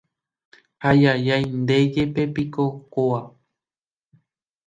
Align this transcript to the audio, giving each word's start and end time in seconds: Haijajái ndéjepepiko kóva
Haijajái 0.83 1.43
ndéjepepiko 1.63 2.63
kóva 2.93 3.19